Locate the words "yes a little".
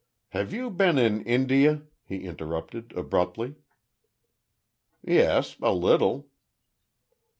5.03-6.31